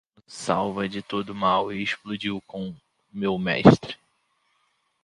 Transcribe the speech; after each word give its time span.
Deus 0.01 0.25
nos 0.25 0.33
salva 0.33 0.89
de 0.89 0.99
todo 1.03 1.29
o 1.29 1.35
mal 1.35 1.71
e 1.71 1.79
explodiu 1.83 2.41
com 2.47 2.75
meu 3.13 3.37
mestre. 3.37 3.95